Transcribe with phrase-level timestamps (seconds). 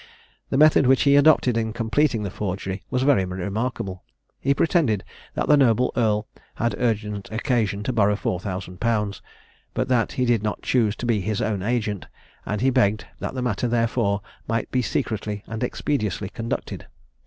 [0.49, 4.03] The method which he adopted in completing the forgery was very remarkable.
[4.39, 5.03] He pretended
[5.35, 9.21] that the noble earl had urgent occasion to borrow 4000_l._
[9.75, 12.07] but that he did not choose to be his own agent,
[12.47, 16.87] and he begged that the matter therefore might be secretly and expeditiously conducted.